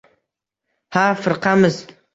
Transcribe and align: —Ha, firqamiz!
—Ha, 0.97 1.05
firqamiz! 1.21 1.83